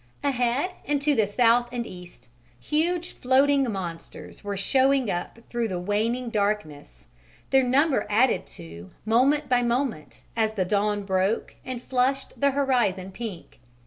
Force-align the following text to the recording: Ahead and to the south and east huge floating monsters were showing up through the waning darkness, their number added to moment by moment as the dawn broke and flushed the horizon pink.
Ahead 0.23 0.71
and 0.85 0.99
to 1.03 1.13
the 1.13 1.27
south 1.27 1.69
and 1.71 1.85
east 1.85 2.27
huge 2.59 3.13
floating 3.13 3.71
monsters 3.71 4.43
were 4.43 4.57
showing 4.57 5.11
up 5.11 5.37
through 5.51 5.67
the 5.67 5.79
waning 5.79 6.31
darkness, 6.31 7.05
their 7.51 7.61
number 7.61 8.07
added 8.09 8.47
to 8.57 8.89
moment 9.05 9.47
by 9.47 9.61
moment 9.61 10.25
as 10.35 10.55
the 10.55 10.65
dawn 10.65 11.03
broke 11.03 11.53
and 11.63 11.83
flushed 11.83 12.33
the 12.35 12.49
horizon 12.49 13.11
pink. 13.11 13.59